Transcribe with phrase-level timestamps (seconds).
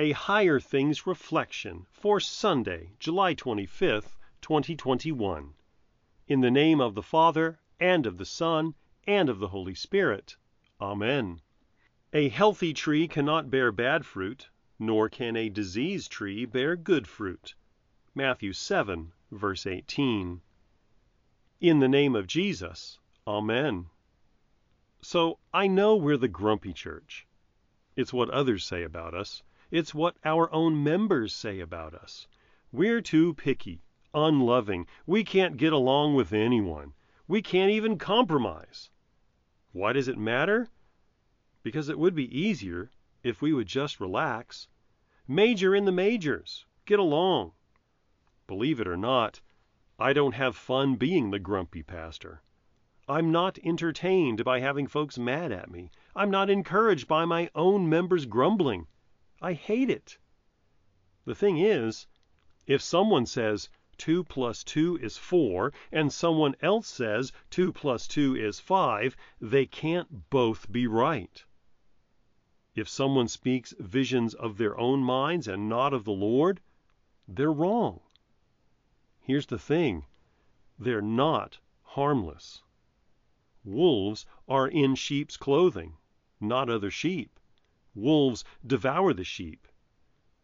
[0.00, 5.54] a Higher Things Reflection for Sunday, July 25th, 2021.
[6.28, 8.76] In the name of the Father, and of the Son,
[9.08, 10.36] and of the Holy Spirit.
[10.80, 11.40] Amen.
[12.12, 14.48] A healthy tree cannot bear bad fruit,
[14.78, 17.56] nor can a diseased tree bear good fruit.
[18.14, 20.40] Matthew 7, verse 18.
[21.60, 23.00] In the name of Jesus.
[23.26, 23.86] Amen.
[25.02, 27.26] So I know we're the grumpy church.
[27.96, 29.42] It's what others say about us.
[29.70, 32.26] It's what our own members say about us.
[32.72, 33.82] We're too picky,
[34.14, 34.86] unloving.
[35.06, 36.94] We can't get along with anyone.
[37.26, 38.88] We can't even compromise.
[39.72, 40.70] Why does it matter?
[41.62, 42.90] Because it would be easier
[43.22, 44.68] if we would just relax.
[45.26, 46.64] Major in the majors.
[46.86, 47.52] Get along.
[48.46, 49.42] Believe it or not,
[49.98, 52.40] I don't have fun being the grumpy pastor.
[53.06, 55.90] I'm not entertained by having folks mad at me.
[56.16, 58.86] I'm not encouraged by my own members grumbling.
[59.40, 60.18] I hate it.
[61.24, 62.08] The thing is,
[62.66, 68.34] if someone says 2 plus 2 is 4 and someone else says 2 plus 2
[68.34, 71.44] is 5, they can't both be right.
[72.74, 76.60] If someone speaks visions of their own minds and not of the Lord,
[77.28, 78.00] they're wrong.
[79.20, 80.06] Here's the thing
[80.78, 82.62] they're not harmless.
[83.64, 85.96] Wolves are in sheep's clothing,
[86.40, 87.37] not other sheep.
[87.98, 89.66] Wolves devour the sheep.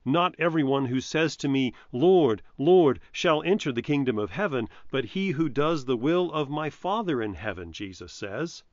[0.07, 5.07] Not everyone who says to me, Lord, Lord, shall enter the kingdom of heaven, but
[5.07, 8.65] he who does the will of my Father in heaven, Jesus says.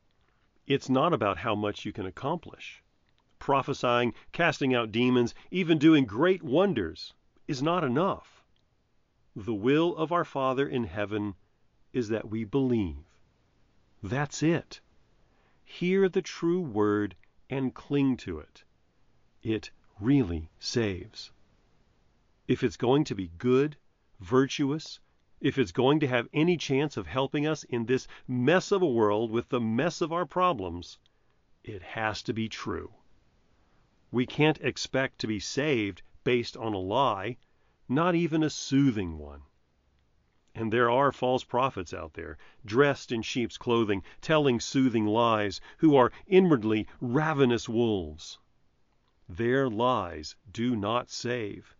[0.67, 2.83] It's not about how much you can accomplish.
[3.39, 7.13] Prophesying, casting out demons, even doing great wonders
[7.47, 8.43] is not enough.
[9.33, 11.35] The will of our Father in heaven
[11.93, 13.05] is that we believe.
[14.03, 14.81] That's it.
[15.63, 17.15] Hear the true word
[17.49, 18.65] and cling to it
[19.43, 21.31] it really saves.
[22.47, 23.77] If it's going to be good,
[24.19, 24.99] virtuous,
[25.39, 28.87] if it's going to have any chance of helping us in this mess of a
[28.87, 30.99] world with the mess of our problems,
[31.63, 32.93] it has to be true.
[34.11, 37.37] We can't expect to be saved based on a lie,
[37.89, 39.41] not even a soothing one.
[40.53, 45.95] And there are false prophets out there, dressed in sheep's clothing, telling soothing lies, who
[45.95, 48.37] are inwardly ravenous wolves.
[49.37, 51.73] Their lies do not save.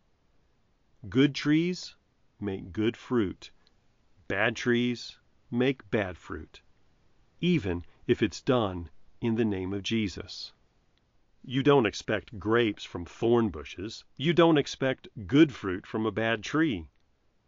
[1.09, 1.97] Good trees
[2.39, 3.51] make good fruit.
[4.29, 5.19] Bad trees
[5.51, 6.61] make bad fruit,
[7.41, 10.53] even if it's done in the name of Jesus.
[11.43, 14.05] You don't expect grapes from thorn bushes.
[14.15, 16.87] You don't expect good fruit from a bad tree.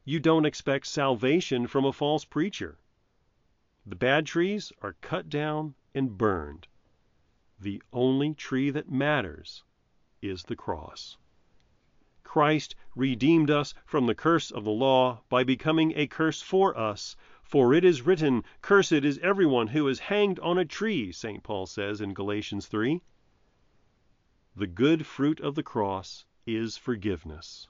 [0.03, 2.77] You don't expect salvation from a false preacher.
[3.85, 6.67] The bad trees are cut down and burned.
[7.57, 9.63] The only tree that matters
[10.23, 11.17] is the cross.
[12.23, 17.15] Christ redeemed us from the curse of the law by becoming a curse for us.
[17.43, 21.43] For it is written, Cursed is everyone who is hanged on a tree, St.
[21.43, 23.01] Paul says in Galatians 3.
[24.55, 27.67] The good fruit of the cross is forgiveness.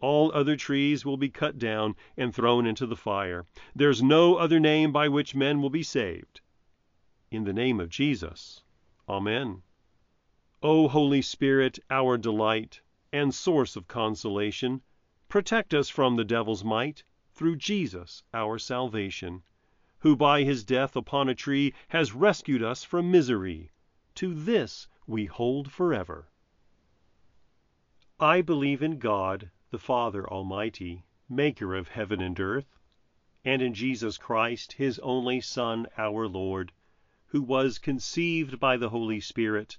[0.00, 3.46] All other trees will be cut down and thrown into the fire.
[3.74, 6.40] There's no other name by which men will be saved.
[7.30, 8.62] In the name of Jesus.
[9.08, 9.62] Amen.
[10.62, 12.82] O Holy Spirit, our delight
[13.14, 14.82] and source of consolation,
[15.26, 19.42] protect us from the devil's might through Jesus our salvation,
[20.00, 23.70] who by his death upon a tree has rescued us from misery.
[24.16, 26.30] To this we hold forever.
[28.18, 32.78] I believe in God, the Father Almighty, maker of heaven and earth,
[33.46, 36.72] and in Jesus Christ, his only Son, our Lord,
[37.28, 39.78] who was conceived by the Holy Spirit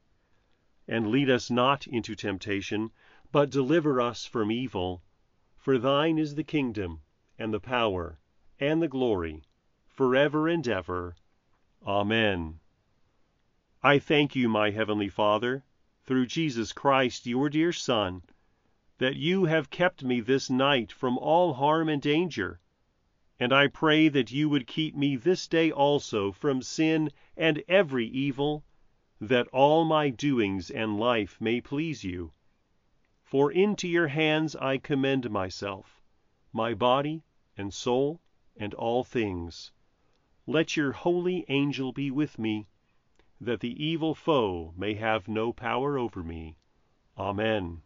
[0.91, 2.91] and lead us not into temptation,
[3.31, 5.01] but deliver us from evil.
[5.55, 6.99] For thine is the kingdom,
[7.39, 8.19] and the power,
[8.59, 9.41] and the glory,
[9.87, 11.15] forever and ever.
[11.87, 12.59] Amen.
[13.81, 15.63] I thank you, my heavenly Father,
[16.03, 18.23] through Jesus Christ, your dear Son,
[18.97, 22.59] that you have kept me this night from all harm and danger,
[23.39, 28.07] and I pray that you would keep me this day also from sin and every
[28.07, 28.65] evil
[29.23, 32.31] that all my doings and life may please you.
[33.23, 36.01] For into your hands I commend myself,
[36.51, 37.21] my body
[37.55, 38.19] and soul
[38.57, 39.71] and all things.
[40.47, 42.65] Let your holy angel be with me,
[43.39, 46.57] that the evil foe may have no power over me.
[47.15, 47.83] Amen.